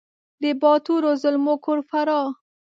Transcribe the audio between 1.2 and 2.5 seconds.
زلمو کور فراه!